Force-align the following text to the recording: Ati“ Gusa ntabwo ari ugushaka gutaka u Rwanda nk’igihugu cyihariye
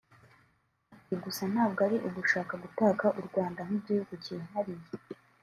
Ati“ 0.95 1.13
Gusa 1.23 1.43
ntabwo 1.53 1.79
ari 1.87 1.97
ugushaka 2.07 2.53
gutaka 2.63 3.05
u 3.19 3.21
Rwanda 3.27 3.59
nk’igihugu 3.67 4.13
cyihariye 4.23 4.85